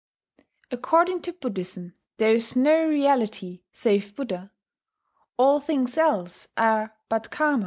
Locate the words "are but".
6.57-7.29